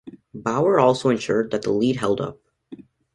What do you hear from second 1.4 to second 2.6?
that the lead held up.